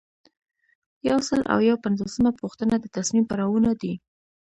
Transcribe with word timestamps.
یو 1.09 1.19
سل 1.27 1.41
او 1.53 1.59
یو 1.69 1.77
پنځوسمه 1.85 2.31
پوښتنه 2.41 2.75
د 2.79 2.85
تصمیم 2.97 3.25
پړاوونه 3.31 3.71
دي. 3.81 3.93